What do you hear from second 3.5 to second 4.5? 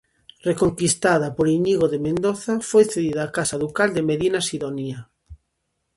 ducal de Medina